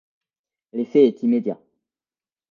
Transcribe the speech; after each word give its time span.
L’effet 0.73 1.05
est 1.05 1.21
immédiat. 1.21 1.59